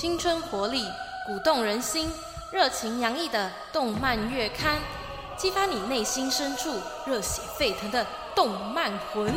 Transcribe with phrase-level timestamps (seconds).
[0.00, 0.86] 青春活力、
[1.26, 2.10] 鼓动人心、
[2.50, 4.78] 热情洋溢的动漫月刊，
[5.36, 9.30] 激发你内心深处热血沸腾的动漫魂。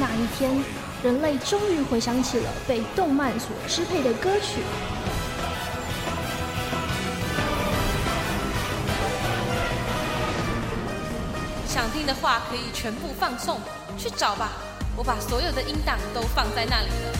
[0.00, 0.64] 那一天，
[1.04, 4.62] 人类终于回想起了被动漫所支配的歌曲。
[11.68, 13.60] 想听的话可以全部放送，
[14.02, 14.52] 去找吧。
[14.96, 17.12] 我把所有的音档都放在那里了。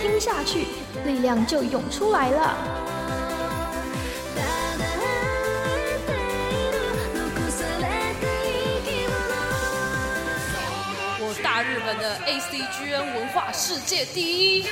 [0.00, 0.66] 听下去，
[1.06, 2.56] 力量就涌出来了。
[11.22, 14.66] 我大日本的 ACGN 文化世界第一。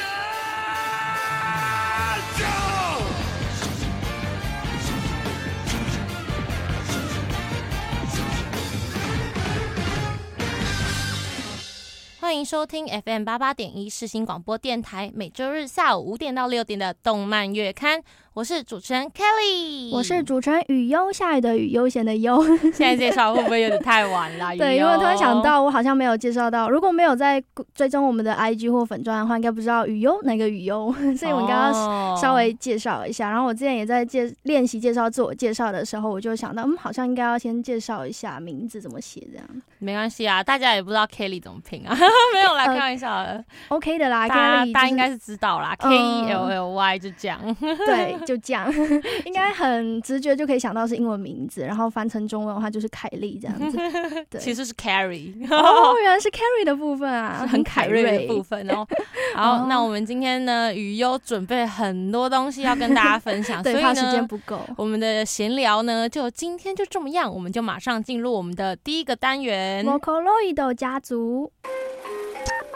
[12.39, 18.01] 迎收听 FM 八八点一世新广播电台，每周日下午五点到六点的动漫月刊。
[18.39, 22.41] 我是主持人 Kelly，我是主持人雨悠，下雨的雨，悠闲的悠。
[22.73, 24.55] 现在介绍会不会有点太晚了？
[24.57, 27.43] 对，因为突然想到，我好像没有介绍到，如果没有在
[27.75, 33.29] 追踪我们的 IG 或粉钻的话，应该不知道雨悠哪个雨悠， 所以我应该要稍微介绍一下。
[33.29, 39.45] 然后我之前也在介练习介绍自我介绍的时候，我就想到，嗯，好像应该要先介绍一下名字怎么写，这样。
[39.81, 41.93] 没关系啊，大家也不知道 Kelly 怎么拼啊，
[42.33, 48.71] 没有啦，开玩笑的，OK 的啦，大家大家应该是知道啦，K E L L Y 就这样，对，就这样。
[49.25, 53.79] 应该很直觉就可以想到是英文名字，然后翻成中文的话就是凯莉这样子。
[54.29, 55.33] 对，其实是 Carrie。
[55.51, 58.87] 哦，原来是 Carrie 的部分啊，很凯瑞的部分哦。
[59.35, 64.61] 好，那我们今天呢，雨优准备很多东西要跟大家分享，所以呢，时间不够。
[64.77, 71.51] 我们的闲聊呢，就今天就这么样，我们就马上进入我们的第一个单元 ——Vocaloid 家族。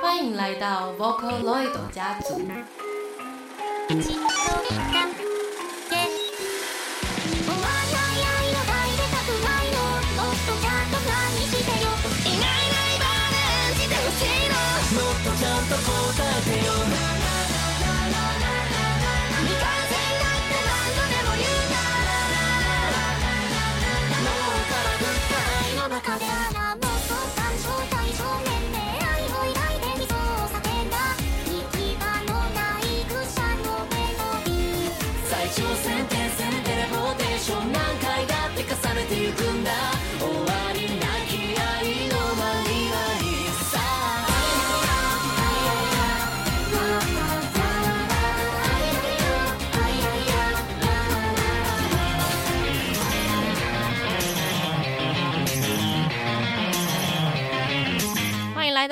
[0.01, 2.41] 欢迎来到 Vocaloid 家族。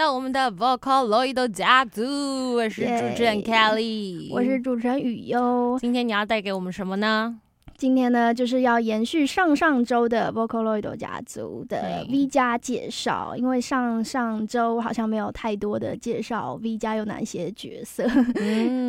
[0.01, 5.79] 到我们的 Vocaloid 家族，我是主持人 Kelly，我是主持人雨优。
[5.79, 7.39] 今天你要带给我们什么呢？
[7.81, 18.05] 今天呢，就是要延续上上周的 Vocaloid 家族的 V 加介绍，因为上上周好像没有太多的介绍 V 加有哪些角色，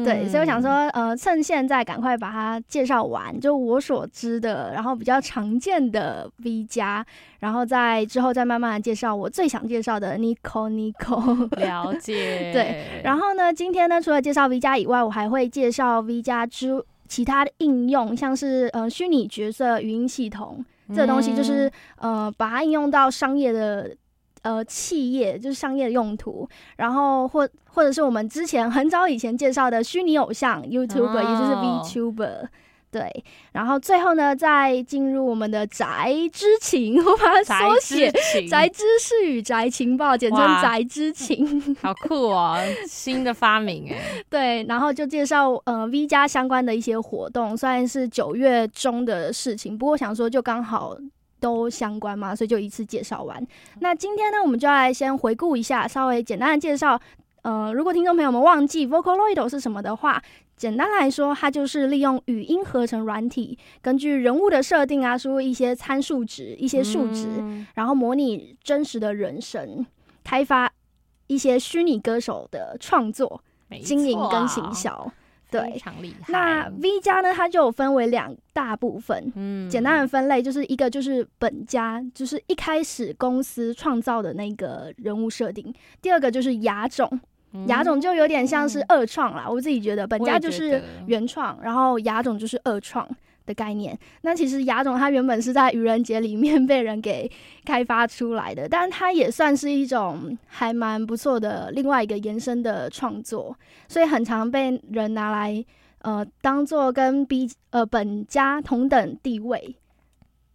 [0.03, 7.06] 对，所以我想说，呃，趁现在赶快把它介绍完，就我所知的，然后比较常见的 V 加，
[7.40, 11.47] 然后再之后再慢慢的介绍我最想介绍的 Nico Nico。
[11.56, 12.51] 了解。
[12.51, 16.84] 对，然后呢，今天呢，除了介绍 V 加以外，我还会介绍 V 加之。
[17.12, 23.94] 其他的应用，像是呃虚拟角色语音系统这个东西，就是呃把它应用到商业的
[24.44, 26.48] 呃企业，就是商业的用途。
[26.78, 32.48] 然后或或者是我们之前很早以前介绍的虚拟偶像 YouTuber，也就是 VTuber。
[32.91, 38.12] 对，然后最后呢，再进入我们的宅之情，我把它缩写
[38.50, 44.22] 宅知识与宅情报，简称宅之情， 好酷哦，新的发明哎。
[44.30, 50.98] 对，然后就介绍呃 V 加相关的一些活动，虽然是九月中的事情，不过想说就刚好
[51.39, 53.42] 都相关嘛，所以就一次介绍完。
[53.80, 57.00] 那今天呢，我们就来先回顾一下，稍微简单的介绍。
[57.44, 60.21] 呃，如果听众朋友们忘记 Vocaloid 是什么的话，
[60.62, 67.28] 简单来说，它就是利用语音合成软体，根据人物的设定啊，输入一些参数值、一些数值，
[67.74, 69.84] 然后模拟真实的人声，
[70.24, 70.72] 开发
[71.25, 73.44] 一些虚拟歌手的创作、
[73.84, 75.12] 经营跟行销。
[75.50, 76.31] 对，非常厉害。
[76.31, 79.34] 那 V 加呢，它就有分为两大部分。
[79.36, 85.74] 嗯，简单的分类就是一个就是本家，就是一开始公司创造的那个人物设定；
[86.04, 87.19] 第二个就是亚种。
[87.68, 93.07] 亚种就有点像是二创啦，我自己觉得本家就是原创，然后亚种就是二创。
[93.44, 93.98] 的概念。
[94.21, 97.30] 那其实亚种它原本是在愚人节里面被人给
[97.65, 103.56] 开发出来的，但它也算是一种还蛮不错的另外一个延伸的创作，
[103.88, 105.65] 所以很常被人拿来
[106.04, 109.75] 呃当做跟 B 呃本家同等地位。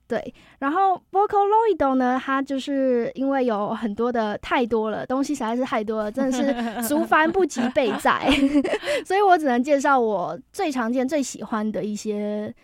[0.08, 8.30] 对，然后 Vocaloid 呢，它就是因为有很多的太多了，东西实在是太多了，真的是足翻不及备载，
[9.04, 12.54] 所以我只能介绍我最常见、最喜欢的一些，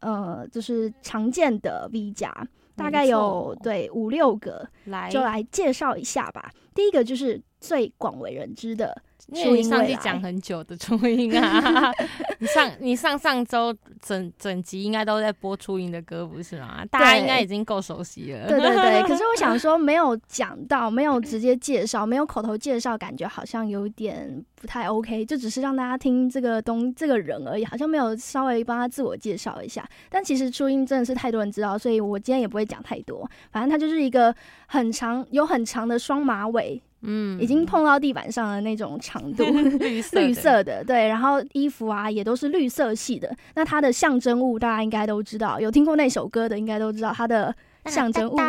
[0.00, 2.34] 呃，就是常见的 V 夹，
[2.74, 6.50] 大概有对五六个，来就来介绍一下吧。
[6.74, 9.02] 第一个就是最广为人知的。
[9.32, 11.92] 因为你上去讲很久的初音啊，
[12.40, 16.82] 你上你上上周整整集应该都在播初音的歌，不是吗？
[16.90, 18.48] 大家应该已经够熟悉了。
[18.48, 25.24] 对对对， 可是我想说，没有讲到，没有直接介绍，没有口头介绍，感觉好像有点不太 OK。
[25.26, 29.86] 就只是让大家听这个东这个人而已，好像没有稍微帮他自我介绍一下。
[30.08, 33.28] 但其实初音真的是太多人知道，所以我今天也不会讲太多。
[33.52, 34.34] 反正他就是一个
[34.68, 36.82] 很长有很长的双马尾。
[37.02, 39.44] 嗯，已经碰到地板上的那种长度，
[39.78, 43.32] 绿绿色的，对，然后衣服啊也都是绿色系的。
[43.54, 47.54] 那它的象征物大家应该都知道，有听过那首歌的应该都知道它的
[47.86, 48.44] 象征物是。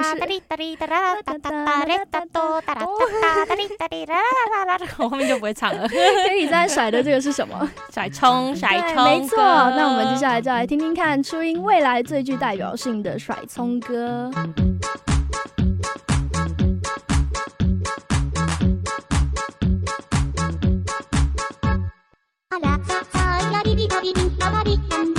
[4.97, 5.87] 我后面就不会唱了。
[5.87, 7.69] 所以再甩的这个是什么？
[7.93, 9.03] 甩葱，甩葱。
[9.03, 14.31] 没错，那我们接下来就来听听看初音未来最具代表性的甩葱歌。
[23.51, 25.18] ビりびびん、なわび。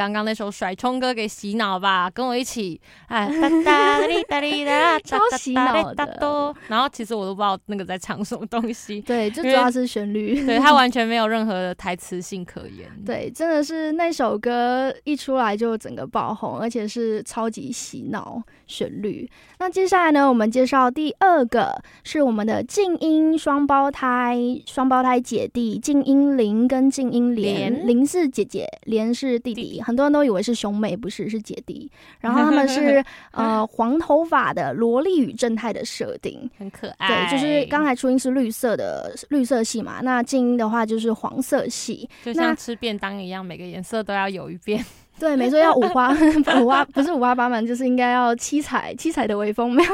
[0.00, 2.08] 刚刚那首甩葱歌给洗脑吧？
[2.08, 3.28] 跟我一起，哎，
[3.62, 6.54] 哒哒哩哒哩哒， 超洗脑的。
[6.68, 9.02] 然后其实我都不知道那个在唱什么东西。
[9.02, 10.46] 对，就主要是旋律。
[10.46, 12.90] 对，它完全没有任何的台词性可言。
[13.04, 19.28] 对，真的是那首歌一出来就整个爆红，而且是超级洗脑旋律。
[19.58, 29.82] 那接下来呢，我们介绍第二个是我们的静音双胞胎，双胞胎姐弟静音林跟静音莲，林是姐姐，莲是弟弟。
[29.82, 31.90] 很多人都以为是兄妹，不是，是姐弟。
[32.20, 37.26] 然后他们是呃黄头发的萝莉与正太的设定，很可爱。
[37.26, 44.84] 对，就是刚才初音是绿色的绿色系嘛，那静音的话就是黄色系，就像吃便当一样，每个颜色都要有一遍。
[45.20, 46.10] 对，没错，要五花
[46.58, 49.70] 五花，不是五花八门，就是应该要七彩七彩的微风。
[49.70, 49.92] 没有。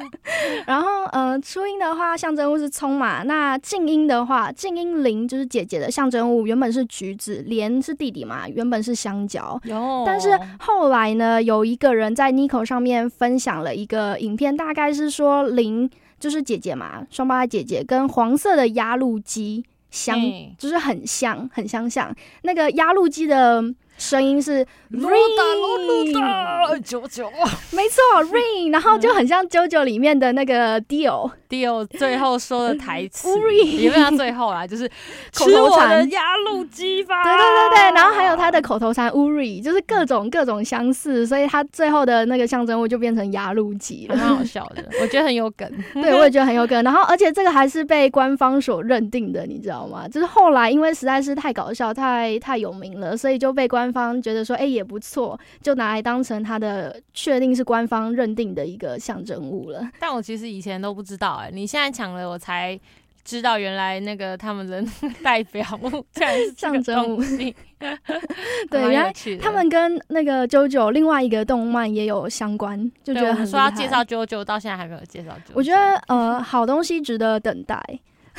[0.66, 3.22] 然后，呃，初音的话，象征物是葱嘛。
[3.22, 9.58] 那静音的话，静音铃就是姐姐的象征物，原本是橘子，莲是弟弟嘛，原本是香蕉。
[9.64, 10.04] 有。
[10.04, 15.88] 但是后来呢，有一个人在 Nico 上面分享了一个影片，大概是说铃
[16.20, 20.20] 就是姐姐嘛，双胞胎姐姐跟黄色的压路机相，
[20.58, 22.14] 就是很像，很相像。
[22.42, 23.64] 那个压路机的。
[23.98, 27.30] 声音是 ring，九九，
[27.72, 33.28] 没错， ring，然后就很像九九里面的那个 deal，deal 最后说的台词，
[33.78, 34.88] 也没有最后啦， 就是
[35.34, 50.06] 口头禅压路机吧，对对对对，然后还有他的口头禅 uri，就是各种各种相似，所以他最后的那个象征物就变成压路机了，蛮好笑的，我觉得很有梗，对我也觉得很有梗，然后而且这个还是被官方所认定的，你知道吗？
[50.08, 59.88] 就是后来因为实在是太搞笑，太太有名了，所以就被官官方觉得说，哎，也不错，就拿来当成他的确定是官方认定的一个象征物了。
[60.00, 62.78] 但我其实以前都不知道，哎，你现在讲了，我才
[63.24, 64.84] 知道原来那个他们的
[65.22, 67.22] 代表物竟然是象征物。
[68.68, 75.30] 对，原来他们跟那个九九另外一个动漫也有相关，就觉得很说要介绍九九，到现在还没有介绍。
[75.52, 77.80] 我觉得呃，好东西值得等待，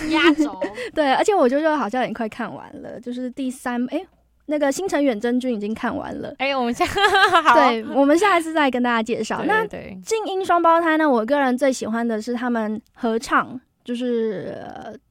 [0.09, 0.59] 压轴。
[0.93, 4.05] 对，而且我九九好像也快看完了，就是第三哎。
[4.47, 6.85] 那个《星辰远征军》已经看完了，哎，我们下
[7.53, 9.43] 对，我们下一次再跟大家介绍。
[9.45, 11.09] 那静音双胞胎呢？
[11.09, 14.57] 我个人最喜欢的是他们合唱，就是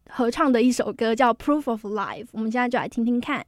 [0.08, 3.44] 合唱的一首歌叫《Proof of Life》，我们现在就来听听看。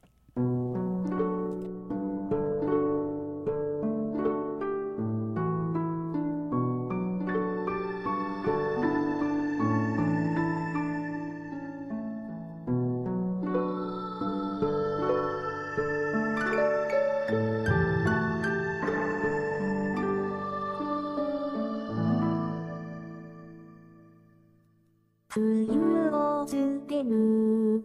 [25.31, 26.55] 冬を捨
[26.87, 27.83] てる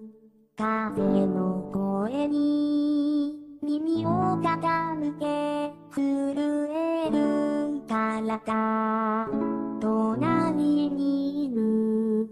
[0.57, 4.09] 風の声に耳を
[4.41, 6.33] 傾け震
[6.75, 9.29] える体
[9.79, 12.31] 隣にいる。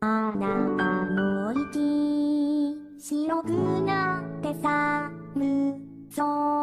[0.00, 3.50] あなたの息白く
[3.82, 6.55] なって寒そう。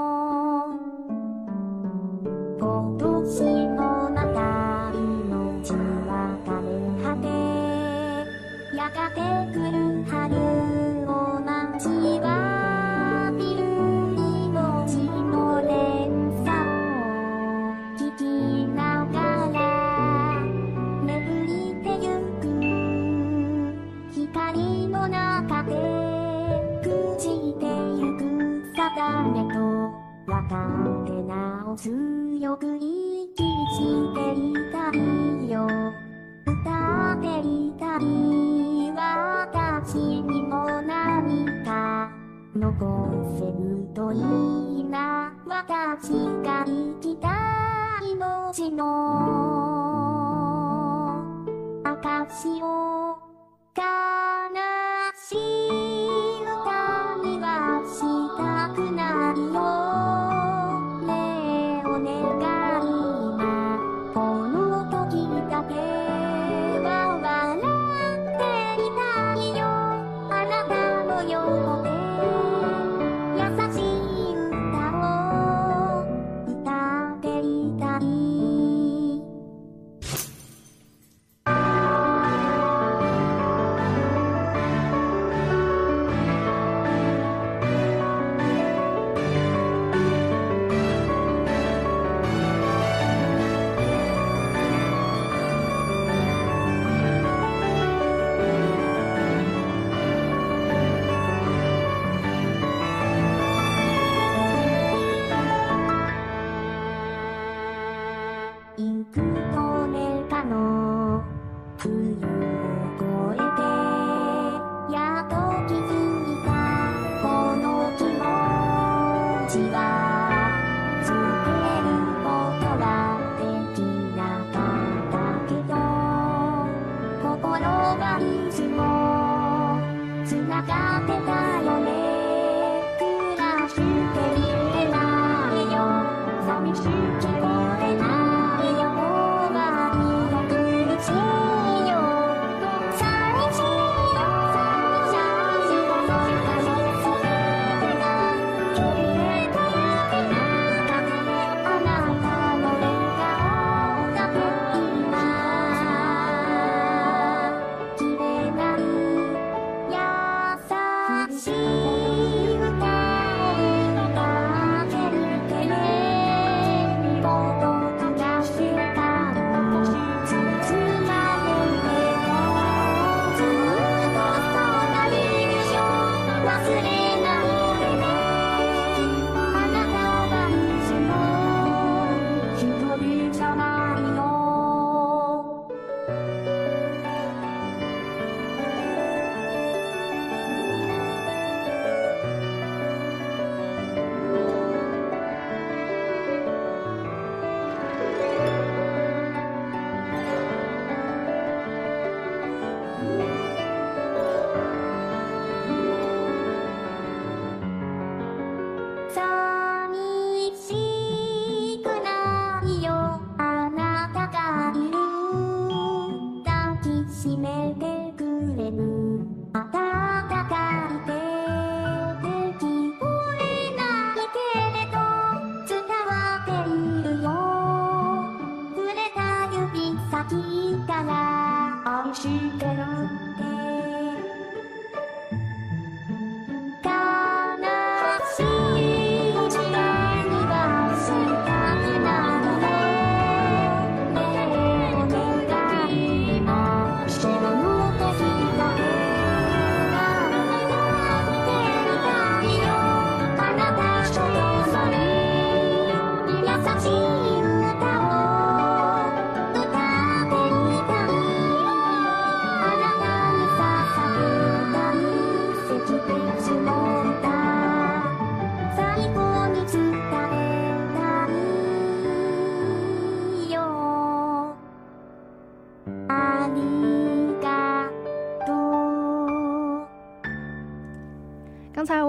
[42.84, 44.18] 残せるとい
[44.82, 45.32] いな。
[45.48, 46.10] 私
[46.44, 47.30] が生きた
[48.04, 48.84] 命の
[51.86, 52.93] 証を。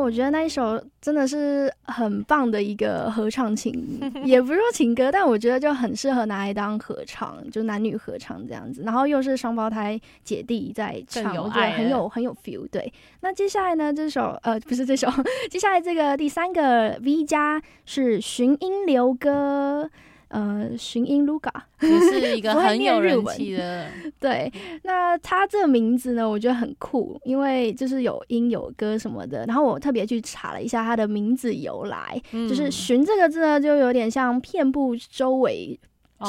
[0.04, 8.82] 我觉得那一首真的是很棒的一个合唱情， 也不是说情歌，但我觉得就很适合拿来当合唱，就男女合唱这样子。
[8.84, 12.68] 然后又是双胞胎姐弟在唱，我觉得很有很有 feel。
[12.68, 15.08] 对，那接下来呢，这首呃不是这首，
[15.50, 19.90] 接下来这个第三个 V 加是寻音流歌。
[20.34, 21.49] 呃，寻音 Luga
[21.80, 23.86] 也是一个 很有人气的。
[24.18, 29.47] 对，那他这个名字呢，我觉得很酷，因为就是有音有歌什么的。
[29.47, 35.78] 然后我特别去查了一下他的名字由来，就是“寻”这个字呢，就有点像遍布周围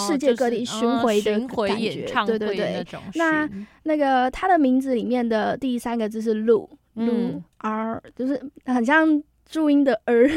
[0.07, 2.05] 世界各地巡回的感觉。
[2.27, 3.49] 对对对，那
[3.83, 9.23] 那个他的名字里面的第三个字是“Lu Lu R，就是很像。
[9.47, 10.27] 注音的儿，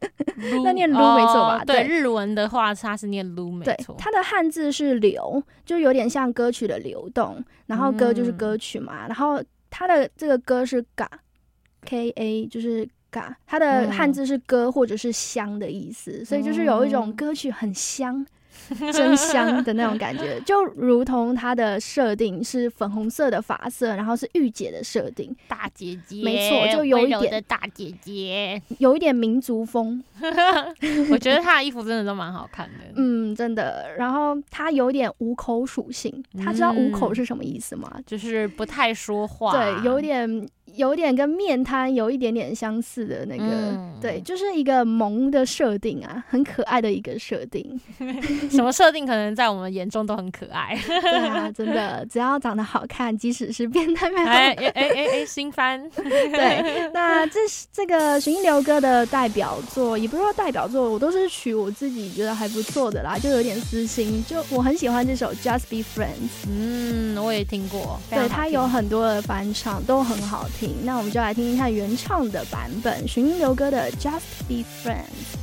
[0.64, 1.64] 那念撸没错吧？
[1.64, 3.94] 对，日文的话它是念撸没错。
[3.98, 7.42] 它的汉字是流，就有点像歌曲的流动。
[7.66, 9.06] 然后歌就是歌曲嘛。
[9.06, 11.08] 然后它的这个歌是嘎
[11.82, 18.26] ，K A 就是嘎，它的汉字是歌或者是香的意思，所以就是有一种歌曲很香。
[18.92, 30.02] 真香的那种感觉， 就如同它的设定是粉红色的发色，然后是御姐的设定，大姐姐，没错，就有一点的大姐姐，有一点民族风。
[31.10, 33.94] 我觉得她的衣服真的都蛮好看的，嗯，真的。
[33.98, 37.90] 然后她有点五口属性，她知道五口是什么意思吗？
[38.06, 40.48] 就是不太说话，对，有点。
[40.76, 47.80] 有点跟面瘫有一点点相似的那个，对，就是一个萌的设定啊，很可爱的一个设定。
[48.50, 50.78] 什么设定可能在我们眼中都很可爱。
[50.86, 55.82] 对啊，真的，只要长得好看，即使是变态，哎哎哎哎，新番。
[55.94, 66.46] 对，那这是这个寻音流歌的代表作，也不是说代表作，我都是取我自己觉得还不错的啦，就有点私心，就我很喜欢这首 Just Be Friends。
[66.48, 70.74] 嗯，我也听过，对，它有很多的翻唱，都很好听。
[70.84, 75.38] 那我们就来听一下原唱的版本，寻音流歌的《Just Be Friends》。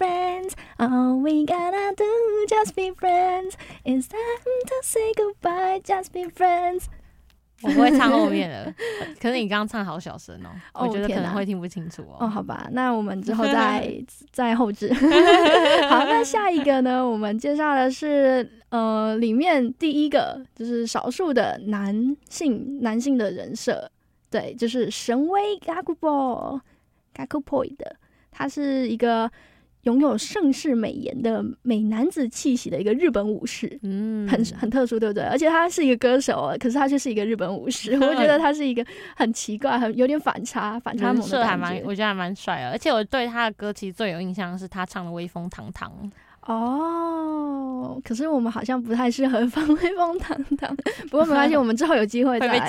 [0.00, 0.54] Friends.
[0.78, 3.54] All we gotta do, just be friends.
[3.84, 6.84] It's time to say goodbye, just be friends.
[7.62, 8.74] 我不会唱后面的，
[9.20, 12.26] 可是你刚刚唱好小声哦，哦我觉得可能会听不清楚哦，哦。
[12.26, 14.90] 好吧，那我们之后 再再后置。
[15.90, 17.06] 好，那下一个呢？
[17.06, 23.90] 我们介绍的是呃，里面第一个就是少数的男性男性的人设，
[24.30, 26.58] 对，就是神威 Gakubo
[27.14, 27.94] Gakuboy 的，
[28.30, 29.30] 他是一个
[29.82, 33.78] 拥有盛世美颜的美男子气息的一个日本武士。
[33.82, 35.24] 嗯，很很特殊，对不对？
[35.24, 42.70] 而且他是一个歌手哦，可是他却是一个日本武士， 我觉得他是一一个很奇怪、很有点反差、反差萌的感设还蛮，我觉得还蛮帅的。
[42.70, 45.92] 而且我对他的歌其实最有印象的是他唱的《威风堂堂》。
[46.54, 50.74] 哦，可是我们好像不太适合放威风堂堂，
[51.10, 52.68] 不过没关系， 我们之后有机会再来。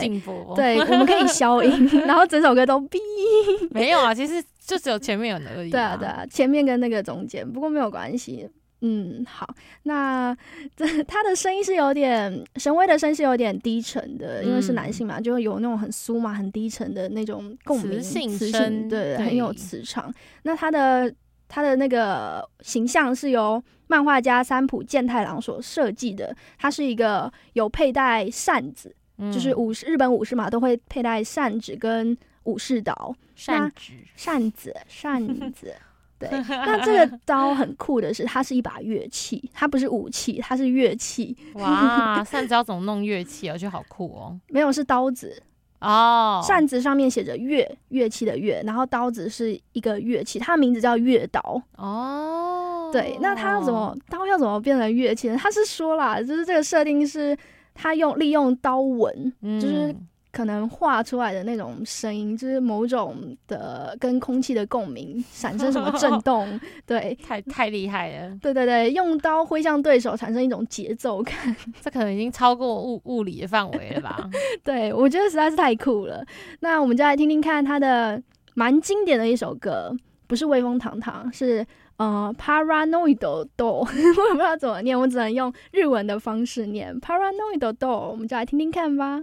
[0.56, 2.98] 对，我们可以消音， 然后整首歌都哔。
[3.72, 5.70] 没有啊，其实就只有前面有而已。
[5.70, 6.08] 对啊，对。
[6.08, 8.48] 啊，前面跟那个中间，不过没有关系。
[8.84, 9.48] 嗯，好，
[9.84, 10.36] 那
[10.76, 20.12] 这他的声音是有点神威的声是有点低沉的，因为是男嗯性嘛，就有那种很酥嘛、很低沉的那种共鸣，磁性声，对很有磁场。
[20.41, 21.13] 那他的
[21.54, 35.76] 他的那个形象是由漫画家三浦健太郎所设计的，他是一个有佩戴扇子，嗯就是武士日本武士嘛都会佩戴扇子跟武士刀，扇子，扇子，扇子。
[36.22, 43.54] 对，那这个刀很酷的是，它是一把乐器，它不是武器，它是乐器，哇， 扇子要怎么弄乐器啊？
[43.54, 44.40] 我觉得好酷哦。
[44.48, 45.42] 没有是刀子。
[45.82, 51.62] 哦，扇子上面写着乐，乐器的乐，然后刀子是一个乐器，它的名字叫乐刀。
[51.76, 55.36] 哦，对，那它要怎么刀要怎么变成乐器呢？
[55.38, 57.36] 他是说啦，就是这个设定是
[57.74, 59.60] 他用利用刀纹，嗯？
[59.60, 59.96] 就是
[60.32, 66.60] 可能画出来的那种声音，就是某种的跟空气的共鸣，产生什么震动。
[66.88, 71.36] 对，太太厉害了，对对对，用刀挥向对手，产生一种节奏感。
[71.82, 74.30] 这可能已经超过物物理的范围了吧？
[74.63, 76.26] 对我觉得实在是太酷了。
[76.62, 78.22] 那我们就来听听看他的
[78.54, 79.94] 蛮经典的一首歌，
[80.28, 81.65] 不是威风堂堂，是
[81.98, 87.88] 呃 Paranoid Do，我也不知道怎么念，我只能用日文的方式念 Paranoid Do。
[88.12, 89.22] 我们就来听听看吧。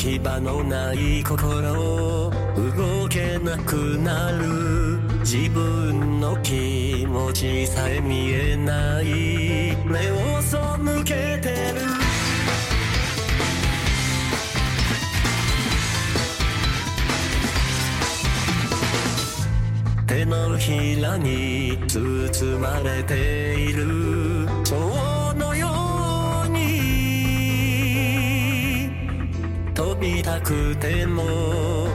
[0.00, 10.56] き場のない心を動けなくなる自分の気持ちさえ見えない目を背
[11.04, 11.80] けてる
[20.06, 24.19] 手のひらに包まれている
[30.22, 31.86] たくても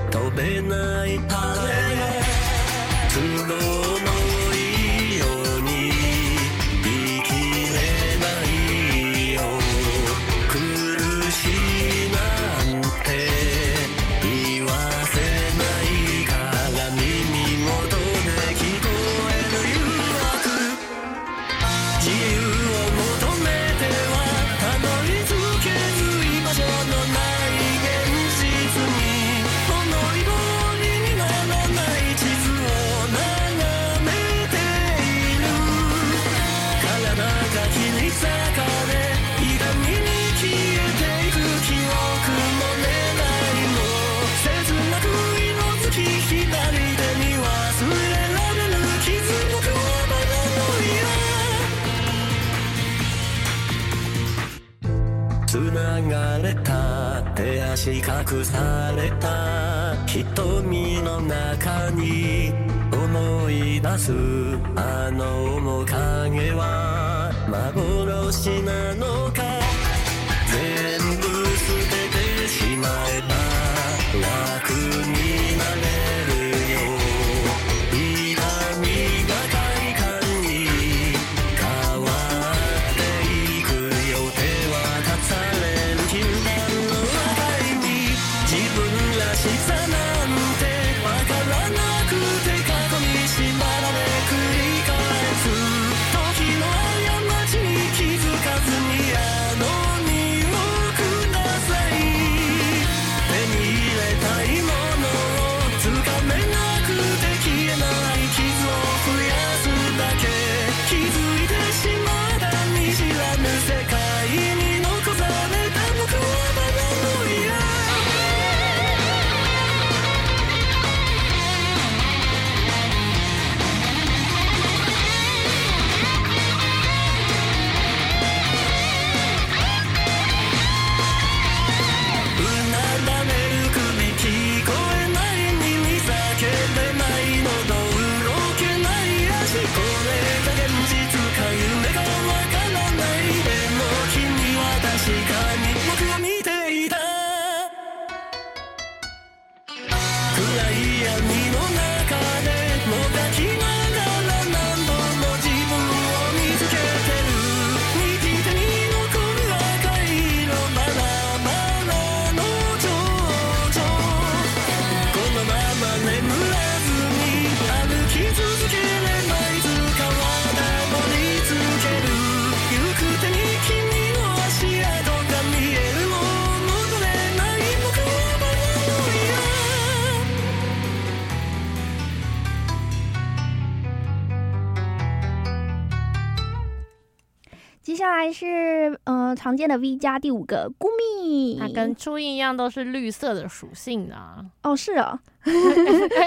[188.35, 194.43] 是呃常见的 V 加第五个 Gumi，，它跟初音一样都是绿色的属性啊。
[194.63, 195.51] 哦是哦， 哦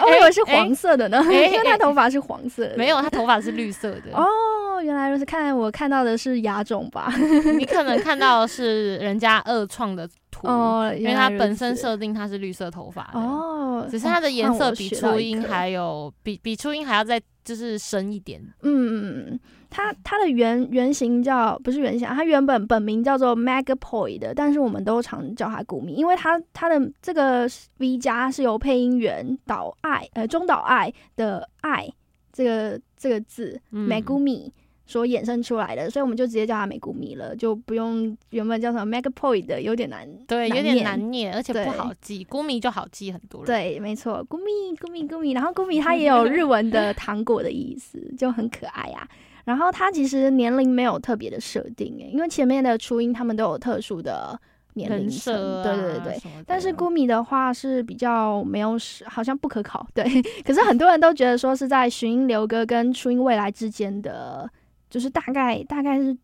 [0.07, 2.77] 我以为是黄色的呢，哎 因为他头发是黄色的。
[2.77, 4.12] 没有，它头发是绿色的。
[4.14, 7.12] 哦，原来如此，看来我看到的是亚种吧？
[7.59, 13.18] 你可能看到的是人家二创的图，哦，因为它本身设定它是绿色头发的。
[13.21, 18.40] 哦，只是它的颜色比初音还有比比初音还要再就是深一点。
[18.62, 31.88] 嗯嗯嗯，它它的原原型叫不是原型啊，它原本本名叫做 Magapoid 的，但是我们都常叫它古米，因为它它的这个 V 加是由配音员岛爱呃中岛爱的爱
[32.33, 34.50] 这个这个字嗯 Megumi
[34.87, 40.09] 所衍生出来的，所以我们就直接叫它美古米了，就不用原本叫什么 Magapoid 的，有点难。
[40.26, 42.24] 对，有点难念，而且不好记。
[42.24, 49.07] 古米就好记很多了。，对，没错，咕咪咕咪咕咪，然后咕咪它也有日 文的糖果的意思，就很可爱啊。
[49.48, 54.38] 然后它其实年龄没有特别的设定诶，因为前面的初音他们都有特殊的
[54.74, 60.04] 年龄层，设、啊，对对对但是咕米的话是比较没有时，好像不可考，对。
[60.44, 64.46] 可是很多人都觉得说是在寻音流歌跟初音未来之间的，
[64.90, 66.14] 就是大概大概是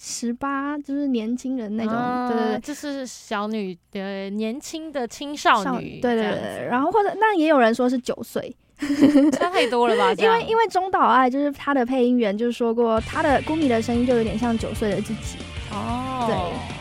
[0.00, 2.60] 十八，就是年轻人那种，啊对对对。
[2.60, 8.67] 就是小女的年轻的青少女，对对对对，然后或者那也有人说是九岁，后
[9.32, 10.12] 差太多了吧？
[10.18, 15.36] 因为因为中岛爱就是他的配音员，就是说过他的咕米的声音就有点像九岁的自己，
[15.70, 16.36] 哦，对，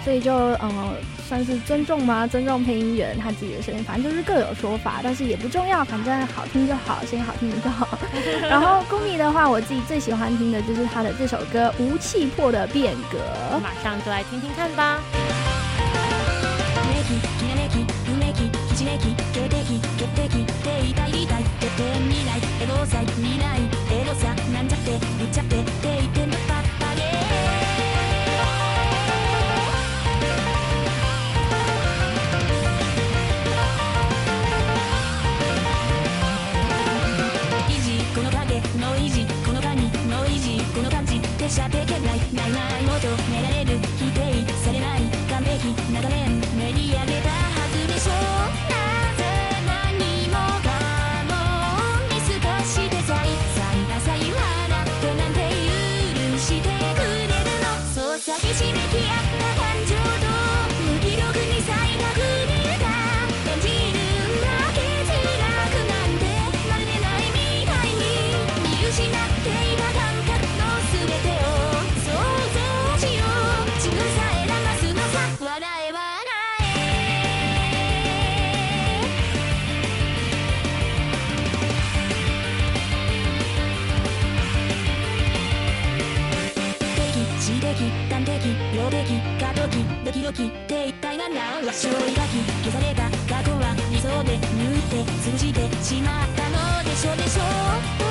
[0.05, 0.95] 所以就嗯
[1.27, 2.25] 算是尊重吗？
[2.25, 7.97] 尊重配音员他自己的声音，反正就是各有说法，但是也不重要，反正好听就好，声音好听就好。
[8.47, 13.17] 然后咕米的话，我自己最喜欢听的就是他的这首歌《无气魄的变革》。
[13.59, 14.99] 马上就来听听看吧。
[21.83, 23.61] 未来エロさ未来
[23.91, 26.39] エロさなんちゃって言っちゃって定いてんパッ
[26.79, 26.95] パ
[37.67, 39.91] ゲイジこの影のイジこのガニ
[40.35, 41.86] イジこの感じしゃべ
[87.77, 89.03] 的端的病的
[89.39, 93.17] 過渡期ドキドキって一体何だ和尚描き消された。
[93.27, 98.06] 過去は理想で縫って通じてしまったのでしょでしょ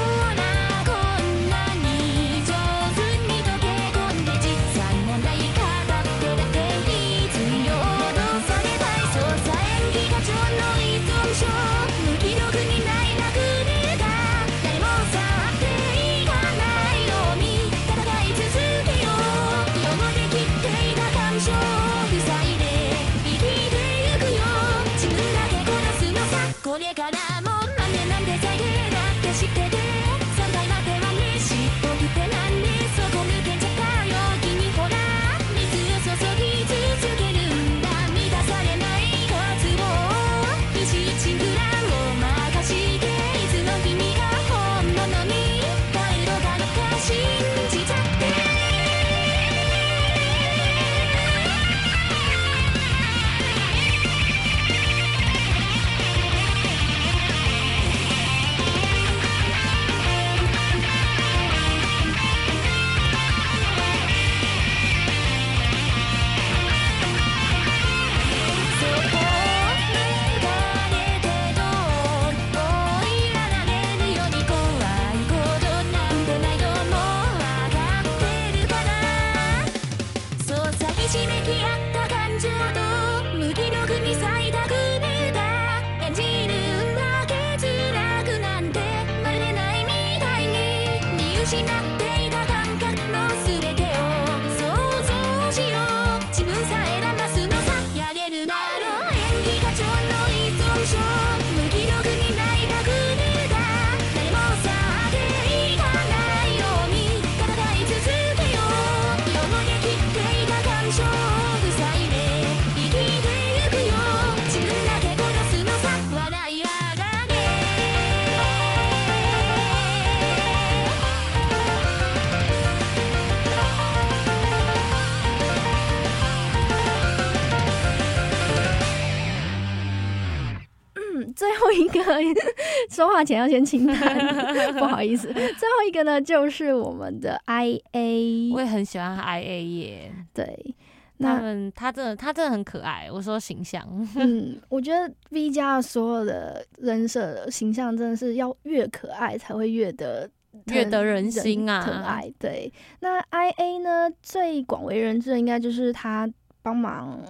[132.91, 135.29] 说话前要先清单，不好意思。
[135.33, 140.75] 最后一个呢，就是我们的 I A，我也很喜欢 I A 耶，对，
[141.19, 143.09] 他那们他真的他真的很可爱。
[143.11, 143.87] 我说形象，
[144.17, 150.29] 嗯，我觉得 V 家所有的人设形象真的是要越可爱才会越得
[150.73, 152.33] 越得人心啊可爱。
[152.39, 156.31] 对，那 I A 呢，最广为人知的应该就是他
[156.63, 157.21] 帮忙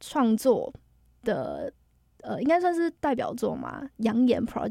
[0.00, 0.72] 创作
[1.22, 1.72] 的，
[2.24, 4.70] 呃，应该算是代表作嘛，《扬言 Project》，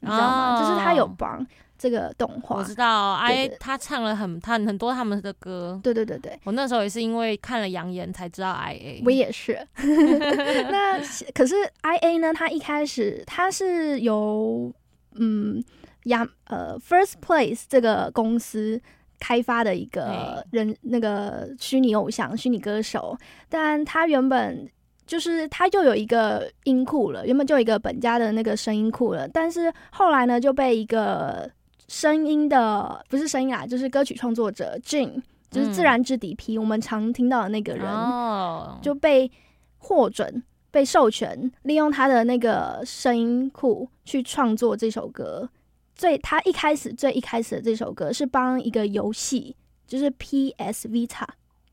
[0.00, 0.56] 你知道吗？
[0.56, 1.46] 哦就是他有帮
[1.76, 2.64] 这个动画我。
[2.64, 9.02] 知道 I 对他唱了很他很多他们的歌，对对对对，我那时候也是因为看了扬言才知道 I A。
[9.04, 9.58] 我也是。
[9.76, 10.98] 那
[11.34, 12.32] 可是 I A 呢？
[12.32, 14.72] 他一开始他是由
[15.16, 15.62] 嗯
[16.04, 18.80] 亚呃 First Place 这个公司
[19.20, 23.16] 开发的一个人那个虚拟偶像、虚拟歌手，
[23.48, 24.68] 但他原本。
[25.06, 31.50] 就是他就有一个音库了，原本就有一个本家的那个声音库了，但是后来呢就被一个
[31.88, 35.84] 声音的不是声音啊，就是歌曲创作者 Jin，就是自嗯。
[35.84, 39.30] 然之底皮，我们常听到的那个人，哦，就被
[39.76, 45.48] 获准、被授权，利用他的那个声音库去创作这首歌。
[45.94, 49.54] 最他一开始最一开始的这首歌是帮一个游戏，
[49.86, 51.26] 就是 PS Vita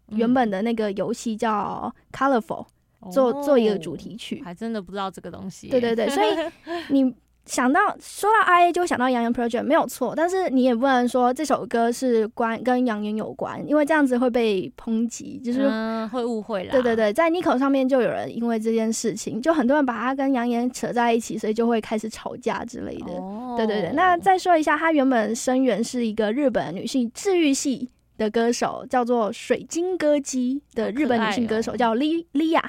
[0.10, 2.68] 嗯原本的那个游戏叫 Colorful
[3.12, 4.46] 做、做一个主，题曲哦。
[4.46, 5.70] 还真的不知道这个东西。
[5.70, 6.28] 对对对，所以
[6.90, 16.72] 你想到说到 I A 就想到杨洋 Project 没有错，但是你也不能说这首歌是关跟杨洋有关，因为这样子会被抨击，就是嗯会误会啦。
[16.72, 23.14] 对对对，在 Nico 上面就有人因为这件事情，就很多人把他跟杨言扯在一起，所以就会开始吵架之类的。
[23.14, 27.90] 哦，对对对，那再说一下，他原本声源是一个日本女性治愈系
[28.20, 32.62] 的歌手，叫做水晶歌姬的日本女性歌手，叫 Li Lia。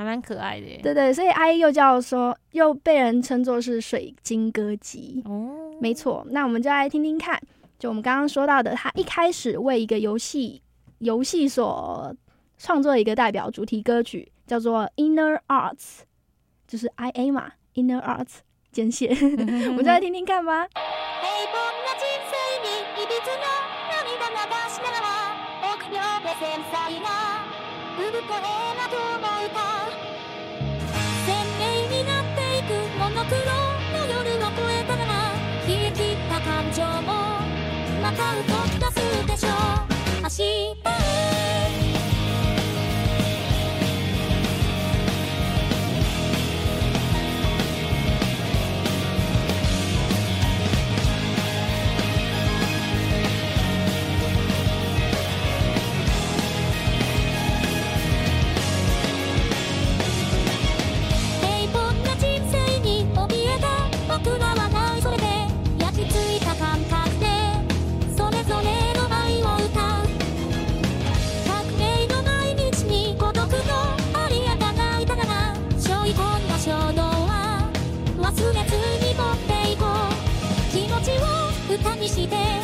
[0.00, 0.80] 还蛮可爱的耶。
[0.82, 5.22] 对对，所以 I 又叫说又被人称作是水晶歌姬。
[5.26, 7.38] 哦，没错，那我们就来听听看，
[7.78, 10.62] 就我们刚刚说到的，他一开始为一个游戏
[11.00, 12.16] 游戏所
[12.56, 15.98] 创作一个代表主题歌曲，叫做 Inner Arts，
[16.66, 18.38] 就是 I A 嘛，Inner Arts
[18.72, 19.08] 简写，
[19.68, 20.66] 我们就来听听看吧。
[38.10, 38.42] わかる
[38.80, 39.50] とすでしょう。
[40.22, 40.89] 明日
[82.00, 82.59] にして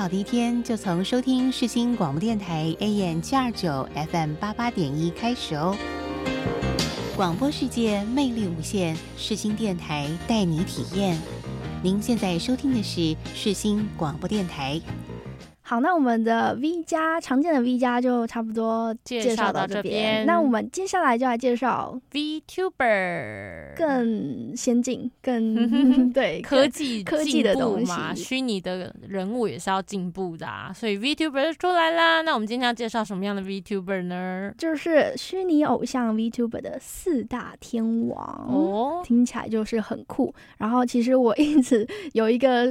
[0.00, 5.76] 好的一天就从收听世新广播电台 AM 七二九 FM 八八点一开始哦。
[7.14, 11.20] 广播世界魅力无限，世新电台带你体验。
[11.82, 14.80] 您现在收听的是世新广播电台。
[15.70, 20.26] 好，那我们的 V 加常见的 V 加就差不多介介绍到到这边。
[20.26, 32.20] 那我们接下来就来介绍 VTuber 更先进、更 对科技科技的东嘛，西虚拟的人物也是要进步的啊，所以 VTuber 就出来啦。
[32.22, 34.52] 那我们今天要介绍什么样的 VTuber 呢？
[34.58, 38.18] 就是虚拟偶像 VTuber 的四大天王
[38.48, 40.34] 哦，听起来就是很酷。
[40.58, 42.68] 然后其实我一直有一个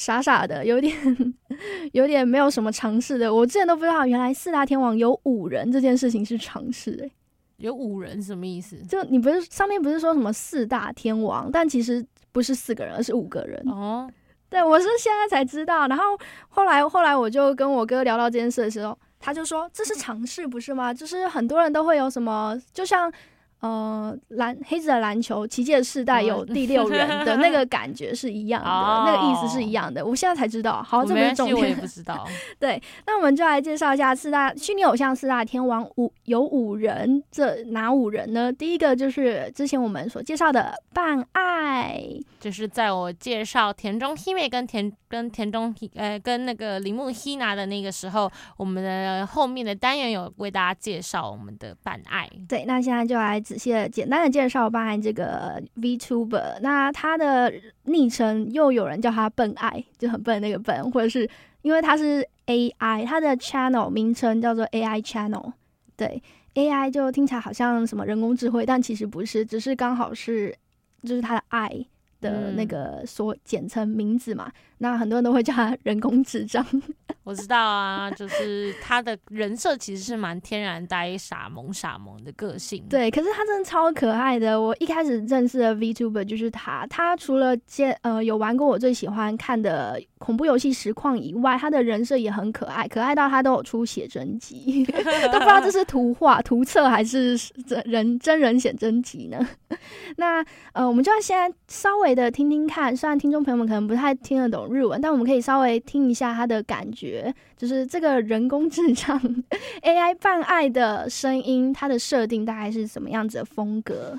[0.00, 0.96] 傻傻的，有点
[1.92, 7.12] 有点没有什么尝试的，我之前都不知道原来四大天王有五人这件事情是常识诶、
[7.58, 8.78] 有五人什么意思？
[8.88, 13.62] 就你不是上面不是说什么四大天王，但其实不是四个人，而是五个人。
[13.68, 14.10] 哦，
[14.48, 16.04] 对我是现在才知道，然后
[16.48, 20.94] 后来后来我就跟我哥聊到这件事的时候，他就说这是常识不是吗？
[20.94, 23.12] 就是很多人都会有什么，就像
[23.60, 30.04] 呃篮黑子的篮球奇迹的世代有第六人的 那个感觉是一样的，哦那个意思是一样的。
[30.04, 31.86] 我现在才知道，好，这不是重点不。
[31.86, 32.24] 知道。
[32.58, 38.52] 对，那我们就来介绍一下四大虚拟偶像四大天王五有五人，这哪五人呢？
[38.52, 42.00] 第一个就是之前我们所介绍的半爱，
[42.40, 52.28] 就是在我介绍田中希美跟田跟田中呃跟那个铃木希拿的那个时候，我们的后面的单元有为大家介绍我们的伴爱。
[52.48, 56.58] 对，那现在就来仔细的、简单的介绍半爱这个 VTuber。
[56.62, 57.52] 那他的
[57.84, 61.28] 昵称又有人叫他笨爱，就很笨那个笨，或者是
[61.62, 65.52] 因为他是 AI，他的 channel 名称叫做 AI Channel。
[65.94, 66.22] 对
[66.54, 70.56] ，AI 就听起来好像什么人工智慧，但其实不是，只是刚好是
[71.02, 71.70] 就是他的爱
[72.20, 74.50] 的那嗯个所简称名字嘛。
[74.82, 76.64] 那很多人都会叫他人工智障。
[77.22, 84.58] 我知道啊，就是他的人设其实是蛮天然呆、傻萌傻萌的个性。，对，可是他真的超可爱的。
[84.58, 94.82] 我一开始认识的 VTuber 就是他，他除了接呃有玩过我最喜欢看的恐怖游戏实况以外，他的人设也很可爱，可爱到他都有出写真集，
[95.30, 99.46] 都不知道这是图画、图册还是真人真人写真集呢。
[100.16, 100.42] 那
[100.72, 109.19] 呃，我们就要现在稍微的听听看，虽然听众朋友们可能不太听得懂日文，但我们可以稍微听一下他的感觉，就是这个人工智障
[109.81, 114.17] AI 伴爱的声音，它的设定大概是什么样子的風格？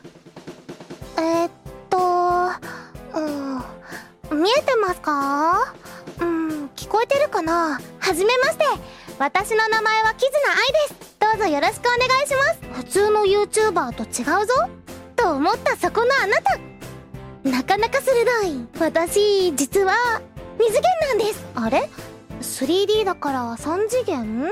[1.17, 1.51] えーっ
[1.89, 2.53] と、
[3.15, 5.75] うん、見えてますか
[6.21, 8.65] うん、聞こえてるかなはじめまして。
[9.19, 10.57] 私の名前はキズナアイ
[10.89, 11.17] です。
[11.19, 12.83] どうぞよろしくお願いします。
[12.83, 14.55] 普通の YouTuber と違うぞ。
[15.17, 16.70] と思ったそこのあなた。
[17.44, 18.68] なかなか鋭い。
[18.80, 20.22] 私、実は、
[20.60, 21.46] 二次元なんです。
[21.56, 21.90] あれ
[22.42, 24.52] ?3D だから3次元？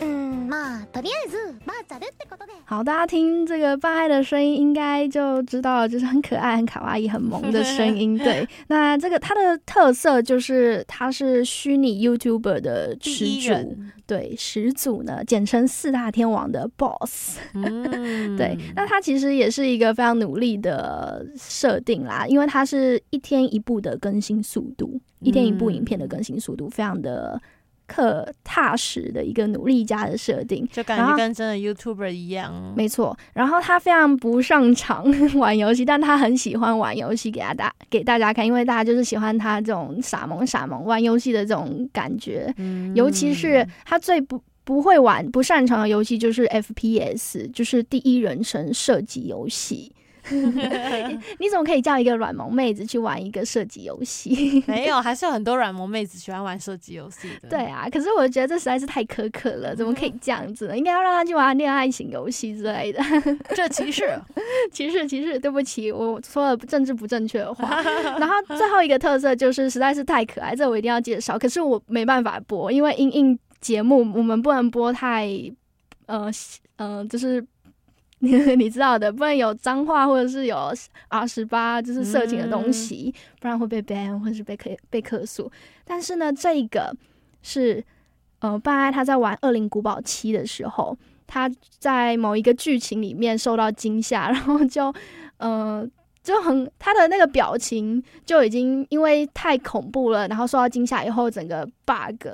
[0.00, 2.51] うん、まあ、とりあえず、バーチャルってことで。
[2.65, 8.17] 好，大家听这个伴爱的声音，应该就知道了，就是很可爱、很卡哇伊、很萌的声音。
[8.17, 13.91] 对， 那这个它的特色就是它是虚拟 YouTuber 的第始祖，一人。
[14.07, 17.39] 对始祖呢，简称四大天王的 Boss。
[17.55, 27.41] 嗯，对，那它其实也是一个非常努力的设定啦，因为它是一天一部的更新速度，一天一部影片的更新速度，非常的
[27.92, 30.64] 可踏实的一个努力家的设定。
[30.70, 32.72] 就感觉跟真的 YouTuber 一样。
[32.76, 49.92] 没错，然后他非常不擅长玩游戏，但他很喜欢玩游戏给他大给大家看，因为大家就是喜欢他这种傻萌傻萌玩游戏的这种感觉，嗯尤其是他最不不会玩、不擅长的游戏就是 FPS，就是第一人称射击游戏。
[51.38, 54.62] 你怎么可以叫一个软萌妹子去玩一个射击游戏？
[54.68, 57.48] 没有，还是有很多软萌妹子喜欢玩射击游戏的。
[57.48, 60.76] 对啊，可是我觉得这实在是太苛刻了，怎么可以这样子呢？
[60.76, 63.02] 应该要让她去玩恋爱型游戏之类的。
[63.54, 64.20] 这歧视。
[64.72, 67.82] 歧视歧视，对不起，我说了政治不正确的话。
[68.18, 71.38] 然后最后一个特色就是实在是太可爱，这我一定要介绍。
[71.38, 75.28] 可是我没办法播，因为因应节目我们不能播太
[76.06, 76.30] 呃
[76.76, 77.44] 呃，就是
[78.20, 80.72] 你 你知道的，不然有脏话或者是有
[81.08, 85.50] R 十八，就是色情的东西，不然会被 ban 或者是被克被克诉。
[85.84, 86.96] 但是呢，这个
[87.42, 87.84] 是
[88.38, 90.96] 呃，半爱他在玩《恶灵古堡七》的时候。
[91.32, 91.48] 他
[91.78, 94.92] 在某一个剧情里面受到惊吓，然后就，
[95.36, 95.88] 呃，
[96.24, 102.26] 就很他的那个表情就已经因为太恐怖了，然后受到惊吓以后，整个 bug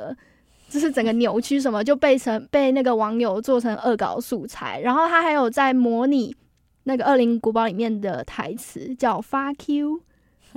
[0.77, 6.37] 就是整个扭曲什么就被成被那个网友做成恶搞素材，然后他还有在模拟
[6.85, 10.03] 那个《恶灵古堡》里面的台词叫 “fuck you”。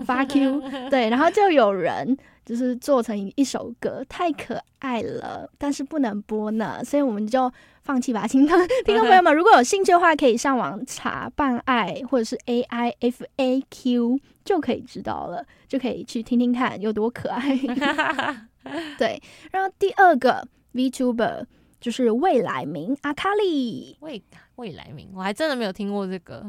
[0.05, 0.61] fuck you，
[0.91, 7.49] 对，然后就有人就是做成一首歌，太可爱了，但是不能播呢，所以我们就
[7.83, 8.27] 放弃吧。
[8.27, 17.57] 听 众听众朋友们，如果有兴趣的话，可以上网查“办爱”或者是 A I F A Q，就可以知道了，就可以去听听看有多可爱。
[18.97, 21.45] 对，然后第二个 VTuber
[21.79, 23.97] 就是未来明阿卡丽。
[24.01, 24.21] 未
[24.55, 26.45] 未来名，我还真的没有听过这个。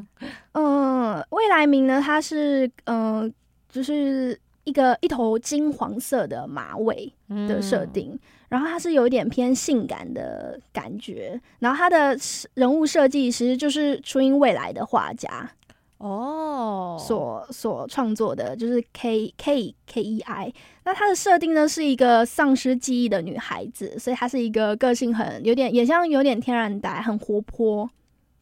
[0.53, 3.33] 嗯，未来明呢，它是嗯、呃
[3.69, 12.19] 就是一个一头金黄色的马尾的设嗯定，然后它是有一点偏性感的感觉，然后它的
[12.55, 15.49] 人物设计其实就是初音未来的画家
[16.01, 20.53] 哦，所所创作的，就是 K K K E I。
[20.85, 27.89] 那它的设定呢是一个丧失记忆的女孩子，所以她是一个个性很有点也像有点天然呆，很活泼。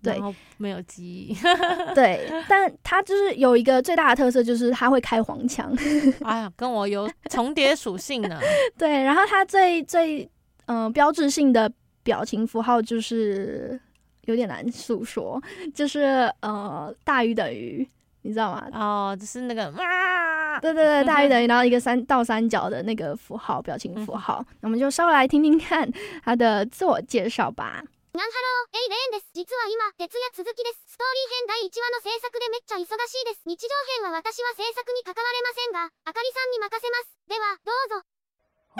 [0.00, 0.16] 对
[0.58, 1.36] 没有记忆。
[1.92, 5.76] 对，但她就是有一个最大的特色，就是她会开黄腔。
[6.22, 8.38] 哎呀，跟我有重叠属性呢。
[8.78, 10.22] 对，然后她最最
[10.66, 11.68] 嗯、呃标志性的
[12.04, 13.78] 表情符号就是
[14.27, 15.41] 有点难诉说，
[15.75, 17.87] 就是呃大于等于，
[18.21, 18.67] 你知道吗？
[18.73, 24.45] 哦，就是那个啊，对对对，大于等于， 然后一个三倒三角的那个符号，表情符号。
[24.61, 25.91] 那我们就稍微来听听看
[26.23, 27.83] 它的自我介绍吧。
[28.13, 29.33] ニャンハロー、エイレーンです。
[29.33, 30.93] 実は今、徹夜続きです。
[30.93, 33.41] ストーリー編第1話の制作でめっちゃ忙しいです。
[33.49, 37.17] 日常編は私は制作に関われませんが、あかりさんに任せます。
[37.25, 38.05] では、どうぞ。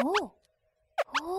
[0.05, 0.13] お
[1.25, 1.33] お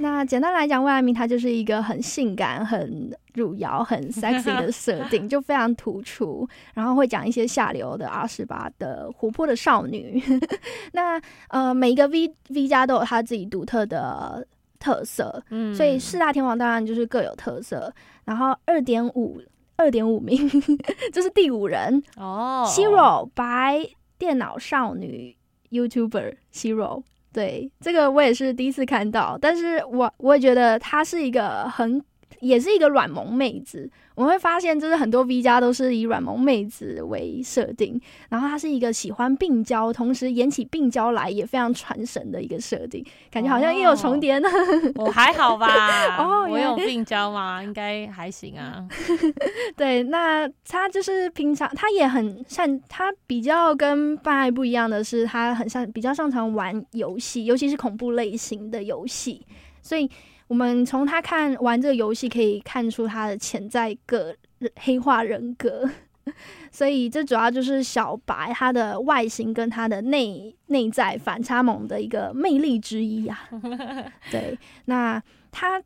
[0.00, 10.22] 那简单来讲，未来明它就是一个很性感、很汝窑、很 sexy 的设 定，就非常突出，然后会讲一些下流的二十八的活泼的少女。
[10.92, 14.46] 那呃，每一个 V V 家都有他自己独特的
[14.78, 17.92] 特色，嗯所以四大天王当然就是各有特色。
[18.24, 19.42] 然后二点五
[19.76, 20.48] 二点五名
[21.12, 23.84] 就是第五人、哦 Zero 白
[24.16, 25.36] 电脑少女
[25.70, 27.02] YouTuber Zero。
[27.32, 32.02] 对，这个我也是第一次看到，但是我我也觉得他是一个很，
[32.40, 33.90] 也是一个软萌妹子。
[34.14, 44.48] 我们会发现，就是很多 V 家都是以软萌妹子为设定，然后她是一个喜欢病娇，同时演起病娇来也非常传神的一个设定，感觉好像也有重叠呢。
[44.96, 45.68] 我还好吧？
[46.18, 47.62] 哦我有病娇吗？
[47.62, 48.84] 应该还行啊。
[49.76, 59.46] 对，那她就是平常她也很擅，她比较跟办爱不一样的是，她很擅比较擅长玩游戏，尤其是恐怖类型的游戏。
[59.80, 60.10] 所以
[60.48, 64.34] 我们从他看玩这个游戏可以看出他的潜在个
[64.76, 65.88] 黑化人格。
[66.70, 73.48] 所以这主要就是小白他的外形跟他的内内在反差萌的一个魅力之一啊。
[74.30, 75.82] 对，那他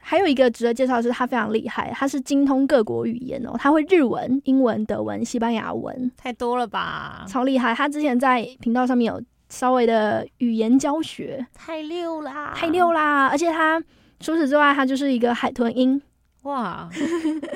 [0.00, 7.26] 还有一个值得介绍的是，他非常厉害，他是精通各国语言哦，他会日文、英文、德文、西班牙文，太多了吧？
[7.28, 7.74] 超厉害。
[7.74, 12.53] 他之前在频道上面有稍微的语言教学，太溜啦！
[12.55, 13.27] 太溜啦！
[13.27, 13.81] 而且他
[14.19, 16.01] 除此之外，他就是一个海豚音。
[16.43, 16.89] 哇！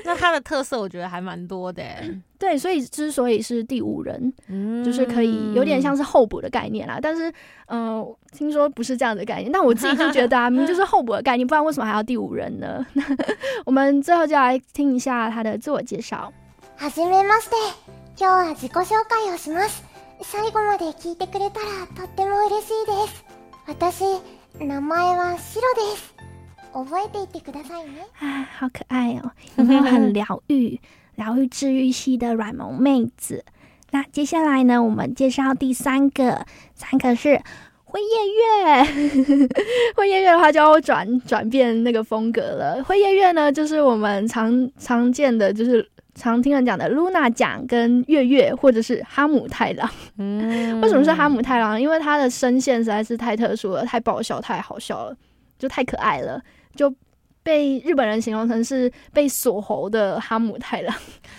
[0.04, 7.00] 那它的特色我觉得还蛮多的欸， 对，所以之所以是第五人，嗯就是可以有点像是候补的概念啦。
[7.02, 7.34] 但是，
[7.66, 9.52] 嗯、听说不是这样的概念。
[9.52, 12.86] 但我自己就觉得啊， 明明就是候补的概念，不然为什么还要第五人呢？
[13.66, 16.32] 我们最后就来听一下他的自我介绍。
[16.78, 17.56] はじめまして。
[18.16, 19.82] 今日は自己紹介をします。
[20.22, 23.26] 最後まで聞いてくれたらとっても嬉しいです。
[23.68, 24.04] 私、
[24.60, 25.62] 名前はシロ
[25.92, 26.16] です。
[26.74, 28.06] 覚えていてくださいね。
[28.20, 29.32] 哎， 好可爱哦！
[29.58, 30.80] 有没有很疗愈、
[31.16, 33.46] 疗愈、治愈系的软萌妹子？
[33.92, 37.42] 那接下来呢，我们介绍第三个，三个是
[37.86, 39.46] 辉夜月。
[39.96, 42.84] 辉夜月的话就要转转变那个风格了。
[42.84, 49.91] 辉夜月呢，就是我们常常见的，就是 常听人讲的露娜奖跟月月，或者是哈姆太郎。
[50.19, 51.81] 嗯为什么是哈姆太郎？
[51.81, 55.17] 因为他的声线实在是太特殊了，太爆笑，太好笑了，
[55.59, 56.41] 就太可爱了，
[56.75, 56.93] 就
[57.43, 60.95] 被日本人形容成是被锁喉的哈姆太郎。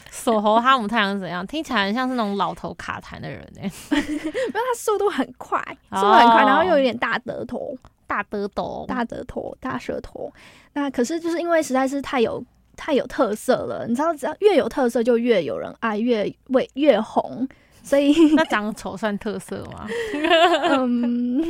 [0.09, 1.45] 锁喉哈姆太郎是怎样？
[1.45, 4.19] 听起来很像是那种老头卡痰的人哎， 因为
[4.53, 5.59] 他速度很快，
[5.91, 7.75] 速度很快，哦然后又有点大舌头、
[8.07, 10.31] 大得斗，大舌头、大舌头。
[10.73, 12.43] 那可是就是因为实在是太有
[12.83, 17.47] 太有特色了，你知道，只要越有特色就越有人爱，越为越红。
[17.83, 19.87] 所以， 那长得丑算特色吗？
[20.71, 21.43] 嗯，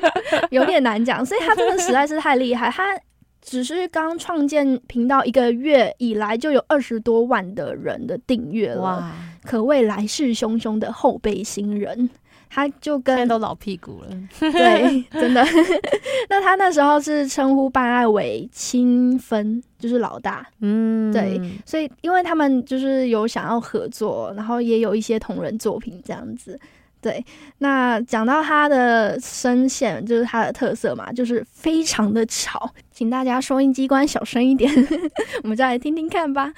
[0.48, 1.24] 有点难讲。
[1.24, 2.98] 所以他真的实在是太厉害，他
[3.42, 8.80] 只是刚创建频道一个月以来，就有二十多万的人的订阅了。
[8.80, 9.12] 哇，
[9.44, 12.08] 可谓来势汹汹的后辈新人。
[12.49, 14.09] 他就现在跟都老屁股了。
[14.39, 15.43] 对，真的。
[16.29, 20.45] 那他那时候是称呼办爱为清分，就是老大。
[20.61, 26.59] 嗯，对所以，因为他们就是有想要合作，然后也有一些同人作品这样子。
[27.01, 27.25] 对，
[27.57, 34.71] 那讲到他的声线，就是他的特色嘛，就是非常的吵，请大家收音机关小声一点，
[35.43, 36.53] 我们就来听听看吧。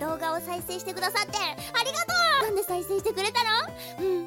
[0.00, 3.50] 動画を再生してくださってありがとうなんで再生してくれたの
[4.00, 4.26] うん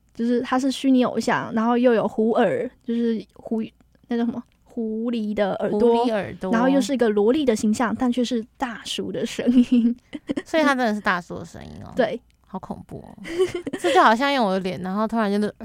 [0.21, 3.63] 就是他是虚拟偶像，然后又有狐耳，就是狐
[4.07, 9.97] 那叫什么狐狸的耳狐朵狸，耳朵，然后又是一个萝莉的形象，但却是大叔的声音。
[10.45, 13.17] 所以他真的是大叔的声音哦。，对，好恐怖哦！
[13.81, 15.55] 这就好像用我的脸，然后突然就是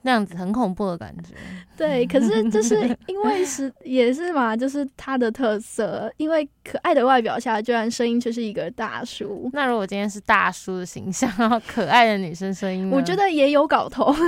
[0.00, 1.34] 那样子，很恐怖的感觉。
[1.78, 2.74] 对，可是就是
[3.06, 14.12] 因为 是也是嘛，就是他的特色，因为可爱的外表下，居然声音却是一个大叔，那如果今天是大叔的形象，然后可爱的女生声音，我觉得也有搞头。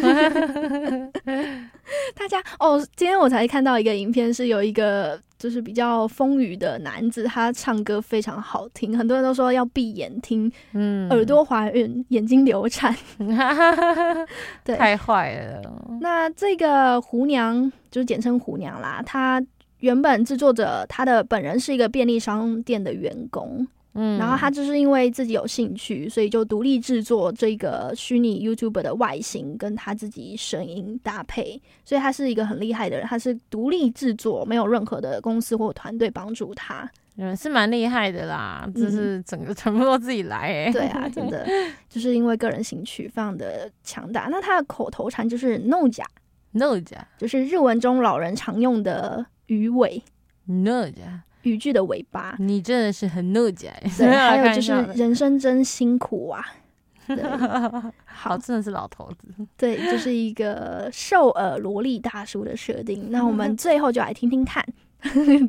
[2.14, 12.94] 大家哦，今天我才看到一个影片，是有一个就是比较风雨的男子，他唱歌非常好听，很多人都说要闭眼听，嗯耳朵怀孕，眼睛流产。
[14.62, 15.61] 对太坏了。
[16.01, 17.39] 那这个胡娘
[17.91, 19.43] 就是简称虎娘啦，她
[19.80, 36.88] 原本制作者她的本人是一个便利商店的员工，嗯然后他就是因为自己有兴趣，所以就独立制作这个虚拟 YouTuber 的外形跟他自己声音搭配，所以他是一个很厉害的人，他是独立制作，没有任何的公司或团队帮助他。
[37.16, 40.72] 嗯是蛮厉害的啦，就是整个 全部都自己来哎。
[40.72, 41.47] 对啊，真的
[41.88, 44.28] 就是因为个人兴趣非常的强大。
[44.30, 46.05] 那他的口头禅就是 “no 甲”，
[46.51, 50.01] ，no 家就是日文中老人常用的鱼尾。
[50.45, 52.36] no 家，语句的尾巴。
[52.39, 53.91] 你真的是很 no 家哎。
[53.97, 56.45] 对，还 有开就是玩笑的人生真辛苦啊。
[57.07, 59.28] 对， 好，好，真的是老头子。
[59.55, 63.11] 对，就是一个瘦耳萝莉大叔的设定。
[63.11, 64.66] 那我们最后就来听听看，
[65.13, 65.47] 没办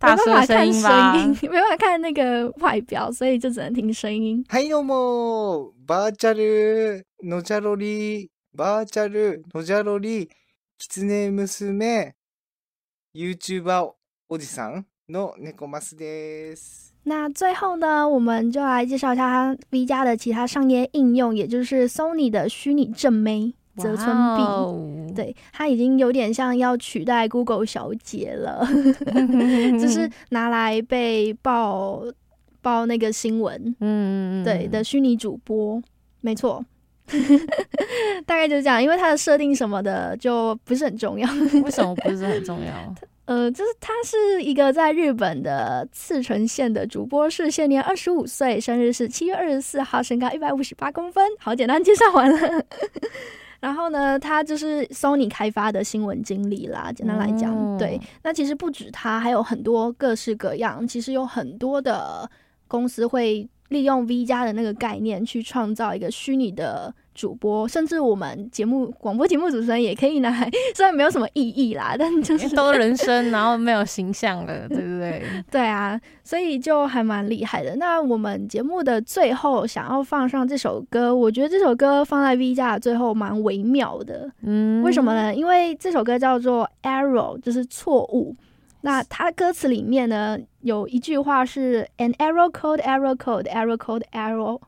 [0.00, 4.44] 大叔的声法看音吧声音，没办法看那个外表，所以就只能听声音。
[4.48, 10.30] はい、どうも、バーチャルのじゃろり、 バーチャルのじゃろり、
[10.78, 12.14] きつね娘、
[13.14, 13.92] YouTuber
[14.28, 16.94] おじさんの猫マスです。
[17.04, 24.42] 那最后呢，我们就来介绍一下 V 家的其他商业应用，也就是 Sony 的虚拟正妹泽村碧。
[24.42, 28.66] 哇哦，对，它已经有点像要取代 Google 小姐了，
[29.78, 32.04] 就是拿来被报
[32.62, 35.82] 报那个新闻，嗯，对的虚拟主播，
[36.22, 36.64] 没错。
[38.25, 41.29] 大概就是这样，因为它的设定什么的就不是很重要。
[41.63, 42.95] 为什么不是很重要？
[43.25, 51.23] 呃，就是他是一个在日本的茨城县的主播，是现年二十五岁，生日是七月二十四号，身高一百五十八公分。
[51.37, 52.65] 好，简单介绍完了。
[53.59, 56.91] 然后呢，他就是 Sony 开发的新闻经理啦。
[56.91, 58.01] 简单来讲，哦对。
[58.23, 62.27] 那其实不止他，还有很多各式各样，其实有很多的
[62.67, 75.23] 公司会利用 V 加的那个概念去创造一个虚拟的主播，甚至我们节目广播节目主持人也可以拿来， 虽然没有什么意义啦， 但就是都人生，然后没有形象了， 对不对？
[75.51, 77.75] 对啊，所以就还蛮厉害的。
[77.75, 84.31] 那我们节目的最后想要放上这首歌，我觉得这首歌放在 V 加的最后蛮微妙的。
[84.43, 85.13] 嗯，为什么？
[85.13, 85.33] 呢？
[85.35, 88.35] 因为这首歌叫做 “error”，就是错误。
[88.81, 94.59] 那它的歌词里面呢，有一句话是 “an error code error code error code error”。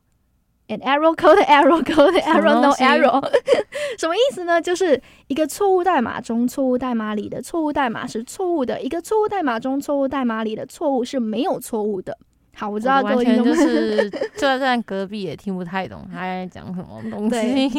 [0.67, 3.21] an error code error code error no error，
[3.99, 4.61] 什么意思呢？
[4.61, 12.17] 就是一个错误代码中错误代码里的错误代码是错误的，一个错误代码中错误代码里的错误是没有错误的。
[12.53, 17.69] 好，我知道各完全就位听众们，是 就在隔壁也听不太懂他在讲什么东西。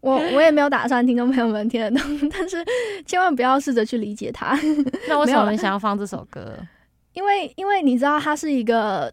[0.00, 2.64] 我我也没有打算听众朋友们听得懂，但是
[3.04, 4.58] 千万不要试着去理解他。
[5.08, 6.56] 那为什么你想要放这首歌？
[7.12, 9.12] 因为因为你知道他是一个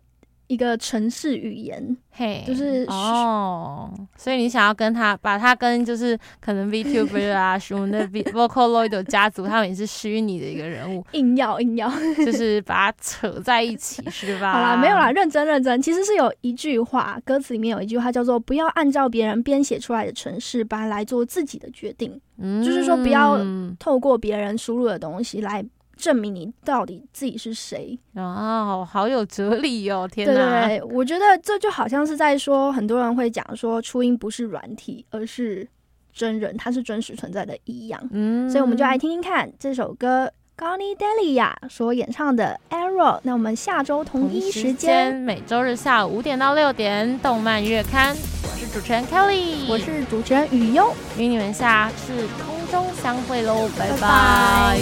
[0.50, 3.88] 一个城市语言，嘿，就是哦，
[4.18, 11.88] 所以你想要跟他把他跟就是可能 VTuber 啊， 什么的 Vocaloid 家族，他们也是虚拟的一个人物，硬要硬要。
[12.18, 14.54] 就是把它扯在一起，是吧？
[14.58, 15.80] 好啦，没有啦，认真认真。
[15.80, 23.40] 其实是有一句话，歌词里面有一句话叫做“不要按照别人编写出来的城市把它来做自己的决定”，嗯就是说不要
[23.78, 25.64] 透过别人输入的东西来
[26.00, 28.00] 证明你到底自己是谁。
[28.16, 30.10] 啊，好好有哲理哦！
[30.10, 35.68] 天对哪，对对，我觉得这就好像是在说，很多人会讲说初音不是软体，而是
[36.14, 38.02] 真人，它是真实存在的一样。
[38.12, 40.32] 嗯所以我们就来听听看这首歌。
[40.56, 54.78] 高妮 Delia 所演唱的《Arrow》，那我们下周同一时间，每周日下午五点到六点，动漫月刊，我是主持人 Kelly，我是主持人雨优，与你们下次空中相会喽，拜拜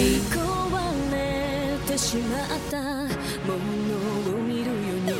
[1.98, 5.12] てしまったものを見るように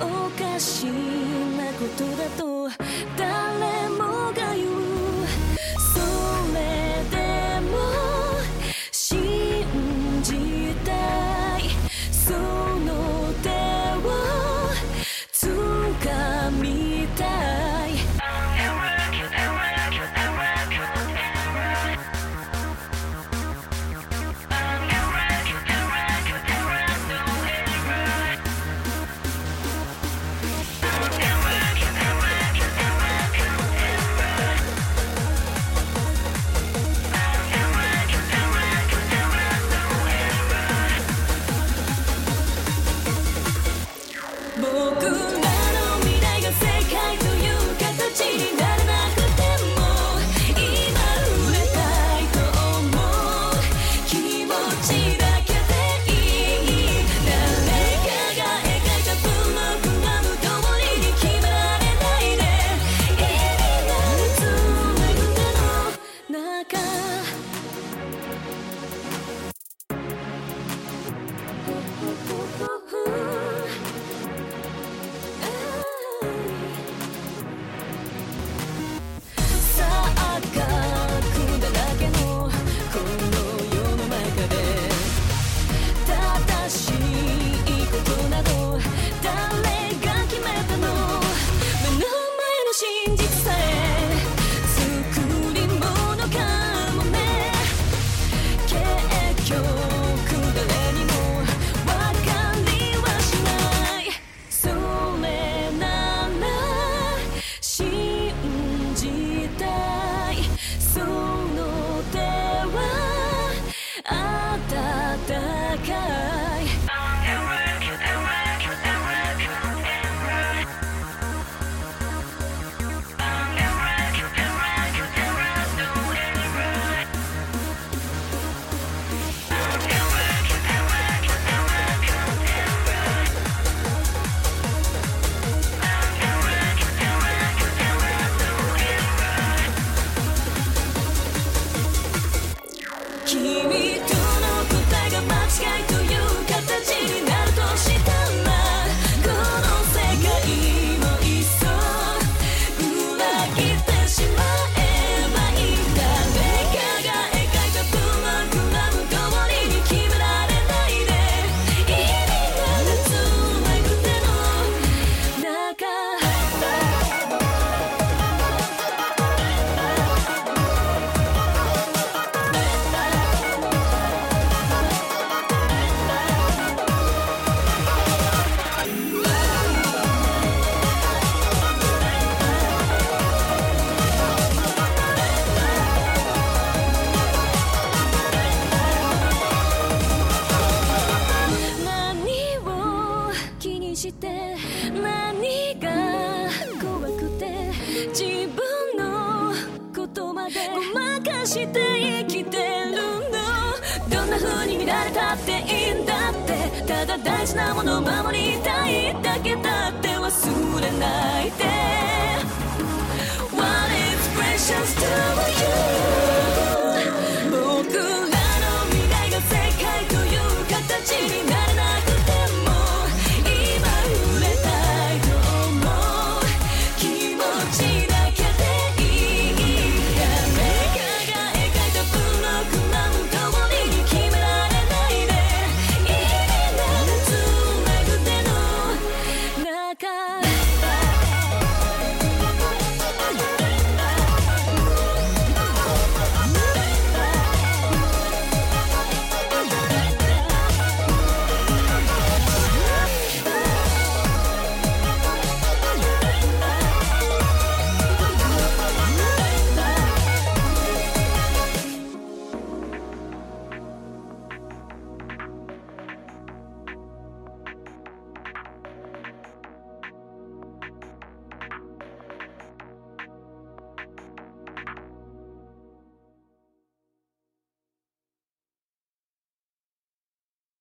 [0.00, 2.70] おかしなことだと
[3.18, 4.85] 誰もが言う